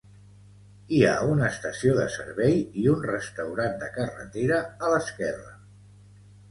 Hi 0.95 1.01
ha 1.09 1.11
una 1.33 1.49
estació 1.49 1.93
de 1.99 2.07
servei 2.15 2.57
i 2.85 2.89
un 2.95 3.07
restaurant 3.11 3.79
de 3.85 3.93
carretera 4.01 4.61
a 4.89 4.95
l'esquerra. 4.95 5.59